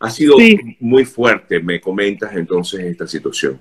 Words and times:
Ha 0.00 0.10
sido 0.10 0.36
muy 0.80 1.04
fuerte, 1.04 1.60
me 1.60 1.80
comentas 1.80 2.34
entonces 2.34 2.80
esta 2.80 3.06
situación. 3.06 3.60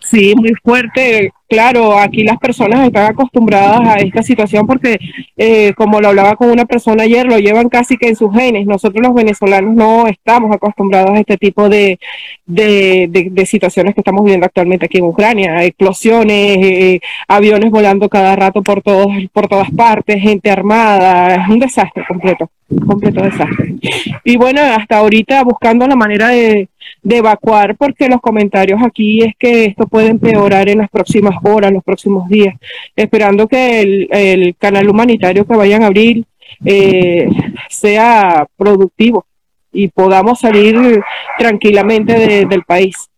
Sí, 0.00 0.34
muy 0.34 0.52
fuerte. 0.62 1.32
Claro, 1.48 1.98
aquí 1.98 2.24
las 2.24 2.36
personas 2.36 2.86
están 2.86 3.10
acostumbradas 3.10 3.80
a 3.88 3.96
esta 4.00 4.22
situación 4.22 4.66
porque, 4.66 4.98
eh, 5.34 5.72
como 5.74 5.98
lo 5.98 6.08
hablaba 6.08 6.36
con 6.36 6.50
una 6.50 6.66
persona 6.66 7.04
ayer, 7.04 7.24
lo 7.24 7.38
llevan 7.38 7.70
casi 7.70 7.96
que 7.96 8.08
en 8.08 8.16
sus 8.16 8.34
genes. 8.34 8.66
Nosotros 8.66 9.02
los 9.02 9.14
venezolanos 9.14 9.74
no 9.74 10.06
estamos 10.08 10.54
acostumbrados 10.54 11.12
a 11.12 11.20
este 11.20 11.38
tipo 11.38 11.70
de, 11.70 11.98
de, 12.44 13.46
situaciones 13.46 13.94
que 13.94 14.02
estamos 14.02 14.24
viviendo 14.24 14.44
actualmente 14.44 14.84
aquí 14.84 14.98
en 14.98 15.04
Ucrania. 15.04 15.64
Explosiones, 15.64 16.58
eh, 16.60 17.00
aviones 17.26 17.70
volando 17.70 18.10
cada 18.10 18.36
rato 18.36 18.62
por, 18.62 18.82
todos, 18.82 19.08
por 19.32 19.48
todas 19.48 19.70
partes, 19.70 20.20
gente 20.20 20.50
armada. 20.50 21.34
Es 21.34 21.48
un 21.48 21.60
desastre 21.60 22.04
completo, 22.06 22.50
completo 22.86 23.22
desastre. 23.22 23.74
Y 24.22 24.36
bueno, 24.36 24.60
hasta 24.60 24.98
ahorita 24.98 25.44
buscando 25.44 25.86
la 25.86 25.96
manera 25.96 26.28
de 26.28 26.68
de 27.02 27.18
evacuar 27.18 27.76
porque 27.76 28.08
los 28.08 28.20
comentarios 28.20 28.80
aquí 28.82 29.22
es 29.22 29.34
que 29.38 29.66
esto 29.66 29.86
puede 29.86 30.08
empeorar 30.08 30.68
en 30.68 30.78
las 30.78 30.90
próximas 30.90 31.37
horas, 31.42 31.72
los 31.72 31.84
próximos 31.84 32.28
días, 32.28 32.54
esperando 32.94 33.46
que 33.46 34.08
el, 34.10 34.56
canal 34.58 34.88
humanitario 34.88 35.46
que 35.46 35.56
vayan 35.56 35.82
a 35.82 35.86
abrir 35.86 36.24
eh, 36.64 37.28
sea 37.68 38.46
productivo 38.56 39.26
y 39.72 39.88
podamos 39.88 40.40
salir 40.40 41.00
tranquilamente 41.38 42.46
del 42.46 42.62
país. 42.64 43.08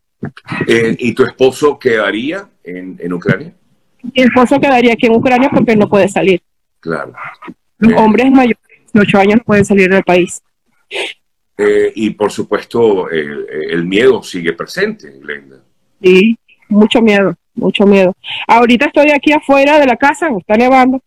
Eh, 0.66 0.96
¿Y 0.98 1.14
tu 1.14 1.24
esposo 1.24 1.78
quedaría 1.78 2.48
en, 2.62 2.98
en, 3.00 3.12
Ucrania? 3.12 3.54
Mi 4.02 4.22
esposo 4.22 4.60
quedaría 4.60 4.92
aquí 4.92 5.06
en 5.06 5.16
Ucrania 5.16 5.50
porque 5.52 5.76
no 5.76 5.88
puede 5.88 6.08
salir. 6.08 6.42
Claro. 6.80 7.12
Los 7.78 7.92
hombres 8.00 8.30
mayores 8.30 8.58
de 8.92 9.00
8 9.00 9.18
años 9.18 9.36
no 9.38 9.44
pueden 9.44 9.64
salir 9.64 9.90
del 9.90 10.02
país. 10.02 10.42
Eh, 11.56 11.92
y 11.94 12.10
por 12.10 12.32
supuesto, 12.32 13.10
el, 13.10 13.84
miedo 13.84 14.22
sigue 14.22 14.52
presente, 14.54 15.10
Glenda. 15.20 15.62
Sí, 16.02 16.38
mucho 16.68 17.02
miedo, 17.02 17.34
mucho 17.54 17.86
miedo. 17.86 18.14
Ahorita 18.46 18.86
estoy 18.86 19.10
aquí 19.10 19.32
afuera 19.32 19.78
de 19.78 19.86
la 19.86 19.96
casa, 19.96 20.28
está 20.38 20.56
nevando, 20.56 21.02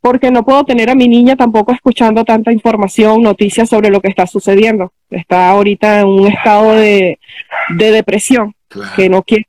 porque 0.00 0.30
no 0.30 0.44
puedo 0.44 0.64
tener 0.64 0.88
a 0.88 0.94
mi 0.94 1.08
niña 1.08 1.36
tampoco 1.36 1.72
escuchando 1.72 2.24
tanta 2.24 2.52
información, 2.52 3.22
noticias 3.22 3.68
sobre 3.68 3.90
lo 3.90 4.00
que 4.00 4.08
está 4.08 4.26
sucediendo. 4.26 4.92
Está 5.10 5.50
ahorita 5.50 6.00
en 6.00 6.06
un 6.06 6.26
estado 6.28 6.72
de, 6.74 7.18
depresión 7.76 8.54
que 8.94 9.08
no 9.08 9.22
quiere 9.22 9.46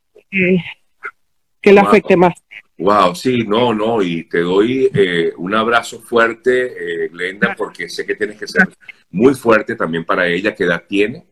que, 1.61 1.73
le 1.73 1.79
afecte 1.79 2.15
más. 2.15 2.33
Wow, 2.79 3.15
sí, 3.15 3.43
no, 3.45 3.73
no, 3.73 4.01
y 4.01 4.23
te 4.23 4.39
doy 4.39 4.89
eh, 4.93 5.31
un 5.37 5.53
abrazo 5.53 5.99
fuerte, 5.99 7.05
eh, 7.05 7.09
Glenda, 7.09 7.55
porque 7.57 7.89
sé 7.89 8.05
que 8.05 8.15
tienes 8.15 8.37
que 8.37 8.47
ser 8.47 8.67
muy 9.09 9.33
fuerte 9.33 9.75
también 9.75 10.05
para 10.05 10.27
ella. 10.27 10.53
¿Qué 10.53 10.63
edad 10.63 10.83
tiene? 10.87 11.25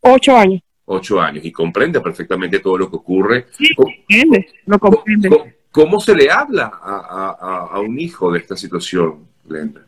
Ocho 0.00 0.36
años. 0.36 0.60
Ocho 0.94 1.20
años, 1.20 1.44
y 1.44 1.52
comprende 1.52 2.00
perfectamente 2.00 2.58
todo 2.58 2.78
lo 2.78 2.90
que 2.90 2.96
ocurre. 2.96 3.46
Sí, 3.56 3.74
comprende, 3.74 4.46
lo 4.66 4.78
comprende. 4.78 5.54
¿Cómo, 5.70 5.98
se 6.00 6.14
le 6.14 6.30
habla 6.30 6.70
a, 6.82 7.80
un 7.80 7.98
hijo 7.98 8.30
de 8.30 8.40
esta 8.40 8.56
situación, 8.56 9.26
Glenda? 9.44 9.82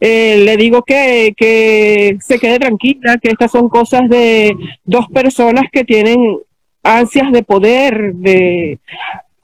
Eh, 0.00 0.38
le 0.42 0.56
digo 0.56 0.82
que, 0.82 1.34
que 1.36 2.16
se 2.20 2.38
quede 2.38 2.58
tranquila, 2.58 3.18
que 3.18 3.28
estas 3.28 3.50
son 3.50 3.68
cosas 3.68 4.08
de 4.08 4.56
dos 4.84 5.06
personas 5.08 5.64
que 5.70 5.84
tienen 5.84 6.38
ansias 6.82 7.30
de 7.30 7.42
poder, 7.42 8.14
de, 8.14 8.78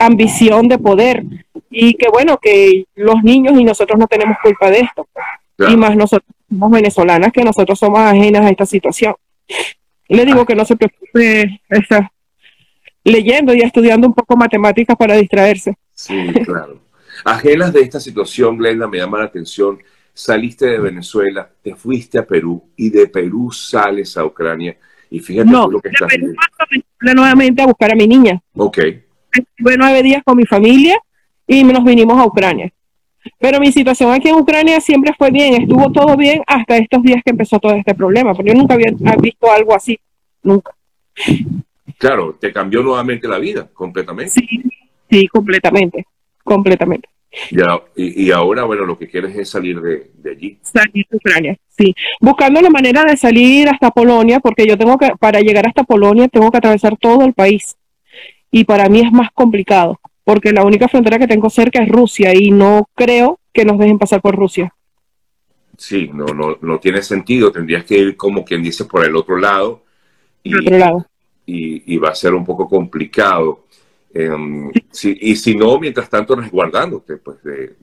ambición 0.06 0.68
de 0.68 0.78
poder 0.78 1.24
y 1.70 1.94
que 1.94 2.08
bueno, 2.08 2.38
que 2.38 2.84
los 2.94 3.22
niños 3.22 3.58
y 3.58 3.64
nosotros 3.64 3.98
no 3.98 4.06
tenemos 4.06 4.36
culpa 4.42 4.70
de 4.70 4.80
esto. 4.80 5.06
Y 5.68 5.76
más 5.76 5.96
nosotros 5.96 6.28
somos 6.48 6.70
venezolanas 6.70 7.32
que 7.32 7.44
nosotros 7.44 7.78
somos 7.78 8.00
ajenas 8.00 8.44
a 8.44 8.50
esta 8.50 8.66
situación. 8.66 9.14
Le 10.12 10.24
digo 10.24 10.44
que 10.44 10.54
no 10.54 10.64
se 10.64 10.76
preocupe, 10.76 11.60
está 11.68 12.12
leyendo 13.04 13.54
y 13.54 13.60
estudiando 13.60 14.06
un 14.06 14.14
poco 14.14 14.36
matemáticas 14.36 14.96
para 14.96 15.16
distraerse. 15.16 15.74
Sí, 15.94 16.32
claro. 16.44 16.80
Ajenas 17.24 17.72
de 17.72 17.80
esta 17.80 18.00
situación, 18.00 18.56
Glenda, 18.56 18.88
me 18.88 18.98
llama 18.98 19.18
la 19.18 19.24
atención. 19.24 19.78
Saliste 20.14 20.66
de 20.66 20.78
Venezuela, 20.78 21.50
te 21.62 21.74
fuiste 21.74 22.18
a 22.18 22.26
Perú 22.26 22.62
y 22.76 22.90
de 22.90 23.06
Perú 23.06 23.50
sales 23.50 24.16
a 24.16 24.24
Ucrania. 24.24 24.76
Y 25.10 25.20
fíjate 25.20 25.50
lo 25.50 25.80
que 25.80 25.88
estás 25.88 26.08
Perú 26.10 26.34
nuevamente 27.14 27.62
a 27.62 27.66
buscar 27.66 27.92
a 27.92 27.94
mi 27.94 28.06
niña. 28.06 28.40
Ok 28.56 28.78
estuve 29.32 29.76
nueve 29.76 30.02
días 30.02 30.22
con 30.24 30.36
mi 30.36 30.44
familia 30.44 30.98
y 31.46 31.64
nos 31.64 31.84
vinimos 31.84 32.18
a 32.18 32.26
Ucrania. 32.26 32.72
Pero 33.38 33.60
mi 33.60 33.70
situación 33.70 34.12
aquí 34.12 34.28
en 34.28 34.34
Ucrania 34.34 34.80
siempre 34.80 35.12
fue 35.16 35.30
bien, 35.30 35.54
estuvo 35.54 35.92
todo 35.92 36.16
bien 36.16 36.42
hasta 36.46 36.76
estos 36.76 37.02
días 37.02 37.22
que 37.24 37.30
empezó 37.30 37.58
todo 37.58 37.74
este 37.74 37.94
problema, 37.94 38.34
porque 38.34 38.50
yo 38.50 38.56
nunca 38.56 38.74
había 38.74 38.90
visto 39.20 39.50
algo 39.50 39.74
así, 39.74 39.98
nunca. 40.42 40.74
Claro, 41.98 42.36
te 42.40 42.52
cambió 42.52 42.82
nuevamente 42.82 43.28
la 43.28 43.38
vida, 43.38 43.68
completamente. 43.72 44.30
Sí, 44.32 44.46
sí, 45.10 45.28
completamente, 45.28 46.06
completamente. 46.42 47.08
Ya, 47.50 47.80
y, 47.96 48.30
ahora, 48.30 48.64
bueno, 48.64 48.84
lo 48.84 48.98
que 48.98 49.08
quieres 49.08 49.34
es 49.36 49.48
salir 49.48 49.80
de, 49.80 50.10
de, 50.14 50.30
allí. 50.30 50.58
Salir 50.60 51.06
de 51.08 51.16
Ucrania, 51.16 51.56
sí. 51.68 51.94
Buscando 52.20 52.60
la 52.60 52.68
manera 52.68 53.04
de 53.04 53.16
salir 53.16 53.68
hasta 53.70 53.90
Polonia, 53.90 54.38
porque 54.40 54.66
yo 54.66 54.76
tengo 54.76 54.98
que, 54.98 55.12
para 55.18 55.40
llegar 55.40 55.66
hasta 55.66 55.84
Polonia, 55.84 56.28
tengo 56.28 56.50
que 56.50 56.58
atravesar 56.58 56.96
todo 56.98 57.24
el 57.24 57.32
país 57.32 57.76
y 58.52 58.64
para 58.64 58.88
mí 58.88 59.00
es 59.00 59.10
más 59.10 59.30
complicado, 59.32 59.98
porque 60.24 60.52
la 60.52 60.62
única 60.62 60.86
frontera 60.86 61.18
que 61.18 61.26
tengo 61.26 61.50
cerca 61.50 61.82
es 61.82 61.88
Rusia 61.88 62.32
y 62.34 62.50
no 62.50 62.88
creo 62.94 63.40
que 63.52 63.64
nos 63.64 63.78
dejen 63.78 63.98
pasar 63.98 64.20
por 64.20 64.36
Rusia. 64.36 64.72
Sí, 65.78 66.10
no, 66.12 66.26
no, 66.26 66.58
no 66.60 66.78
tiene 66.78 67.02
sentido, 67.02 67.50
tendrías 67.50 67.84
que 67.84 67.96
ir 67.96 68.16
como 68.16 68.44
quien 68.44 68.62
dice 68.62 68.84
por 68.84 69.04
el 69.04 69.16
otro 69.16 69.38
lado. 69.38 69.81
Y, 70.42 70.54
otro 70.54 70.78
lado. 70.78 71.06
Y, 71.46 71.96
va 71.98 72.10
a 72.10 72.14
ser 72.14 72.34
un 72.34 72.44
poco 72.44 72.68
complicado. 72.68 73.66
Em, 74.14 74.70
y 75.02 75.36
si 75.36 75.56
no, 75.56 75.78
mientras 75.78 76.08
tanto 76.08 76.36
resguardándote, 76.36 77.16
pues 77.16 77.42
de... 77.42 77.76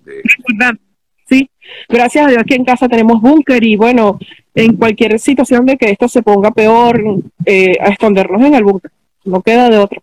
Sí, 1.29 1.47
gracias 1.87 2.25
a 2.25 2.29
Dios 2.29 2.41
aquí 2.41 2.55
en 2.55 2.65
casa 2.65 2.89
tenemos 2.89 3.21
búnker 3.21 3.63
y 3.63 3.75
bueno, 3.75 4.17
en 4.55 4.75
cualquier 4.75 5.19
situación 5.19 5.63
de 5.67 5.77
que 5.77 5.91
esto 5.91 6.07
se 6.07 6.23
ponga 6.23 6.49
peor, 6.49 6.99
eh, 7.45 7.73
a 7.79 7.89
escondernos 7.89 8.41
en 8.41 8.55
el 8.55 8.63
búnker. 8.63 8.91
No 9.25 9.41
queda 9.41 9.69
de 9.69 9.77
otro. 9.77 10.01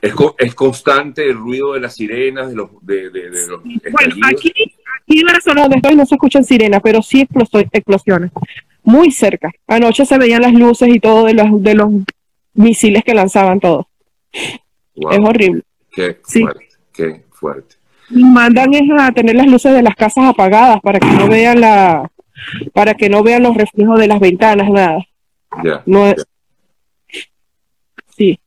Es, 0.00 0.54
constante 0.54 1.28
el 1.28 1.36
ruido 1.36 1.74
de 1.74 1.80
las 1.80 1.94
sirenas, 1.94 2.48
de 2.48 2.56
los... 2.56 2.70
De, 2.80 3.10
bueno, 3.90 4.14
aquí, 4.26 4.52
en 5.08 5.26
la 5.26 5.40
zona 5.42 5.62
donde 5.62 5.76
estoy 5.76 5.94
no 5.94 6.06
se 6.06 6.14
escuchan 6.14 6.44
sirenas, 6.44 6.80
pero 6.82 7.02
sí 7.02 7.26
explosiones. 7.72 8.30
Muy 8.84 9.10
cerca. 9.10 9.50
Anoche 9.66 10.04
se 10.04 10.18
veían 10.18 10.42
las 10.42 10.52
luces 10.52 10.88
y 10.88 11.00
todo 11.00 11.24
de 11.24 11.34
los, 11.34 11.62
de 11.62 11.74
los 11.74 11.90
misiles 12.52 13.02
que 13.02 13.14
lanzaban 13.14 13.60
todos. 13.60 13.86
Es 14.32 15.18
horrible. 15.18 15.62
Qué 15.90 16.18
fuerte, 16.22 16.68
qué 16.92 17.24
fuerte. 17.30 17.76
Mandan 18.10 18.70
a 18.98 19.12
tener 19.12 19.34
las 19.34 19.46
luces 19.46 19.72
de 19.72 19.82
las 19.82 19.94
casas 19.96 20.24
apagadas 20.24 20.80
para 20.82 21.00
que 21.00 21.06
no 21.06 21.28
vean 21.28 21.60
la 21.60 22.10
para 22.72 22.94
que 22.94 23.08
no 23.08 23.22
vean 23.22 23.42
los 23.42 23.56
reflejos 23.56 23.98
de 23.98 24.08
las 24.08 24.20
ventanas, 24.20 24.68
nada. 24.70 24.98
Ya. 25.62 25.82
no 25.86 26.12
Sí. 28.16 28.38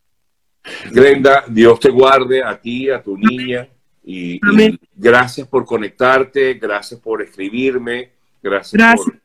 Grenda, 0.92 1.44
Dios 1.48 1.80
te 1.80 1.90
guarde 1.90 2.44
a 2.44 2.60
ti, 2.60 2.90
a 2.90 3.02
tu 3.02 3.18
niña. 3.18 3.68
Y, 4.04 4.40
gracias 4.96 5.48
por 5.48 5.66
conectarte, 5.66 6.54
gracias 6.54 7.00
por 7.00 7.22
escribirme, 7.22 8.12
gracias, 8.42 9.02
por... 9.02 9.20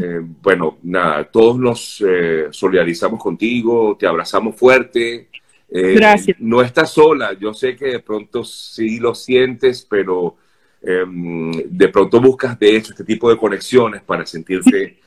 Eh, 0.00 0.20
bueno, 0.42 0.78
nada, 0.82 1.24
todos 1.24 1.58
nos 1.58 2.04
eh, 2.06 2.48
solidarizamos 2.50 3.20
contigo, 3.20 3.96
te 3.98 4.06
abrazamos 4.06 4.56
fuerte. 4.56 5.28
Eh, 5.68 5.94
gracias. 5.94 6.36
No 6.40 6.62
estás 6.62 6.90
sola, 6.90 7.32
yo 7.38 7.54
sé 7.54 7.76
que 7.76 7.86
de 7.86 8.00
pronto 8.00 8.44
sí 8.44 8.98
lo 8.98 9.14
sientes, 9.14 9.86
pero 9.88 10.36
em, 10.82 11.52
de 11.52 11.88
pronto 11.88 12.20
buscas 12.20 12.58
de 12.58 12.76
hecho 12.76 12.92
este 12.92 13.04
tipo 13.04 13.30
de 13.30 13.36
conexiones 13.36 14.02
para 14.02 14.26
sentirte 14.26 14.98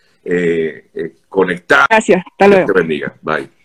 conectada. 1.28 1.88
Gracias, 1.90 2.24
hasta 2.26 2.48
luego. 2.48 2.66
te 2.66 2.80
bendiga, 2.80 3.16
bye. 3.22 3.63